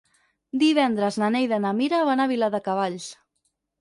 [0.61, 3.11] Divendres na Neida i na Mira van a Viladecavalls.